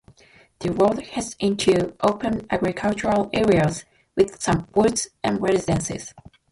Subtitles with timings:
[0.57, 3.85] The road heads into open agricultural areas
[4.15, 6.15] with some woods and residences.